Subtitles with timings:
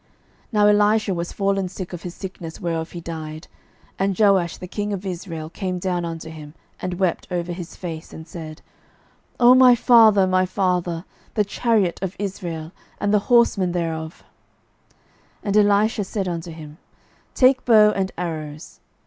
[0.51, 3.47] 12:013:014 Now Elisha was fallen sick of his sickness whereof he died.
[3.99, 8.11] And Joash the king of Israel came down unto him, and wept over his face,
[8.11, 8.63] and said,
[9.39, 14.23] O my father, my father, the chariot of Israel, and the horsemen thereof.
[15.43, 16.79] 12:013:015 And Elisha said unto him,
[17.35, 18.79] Take bow and arrows.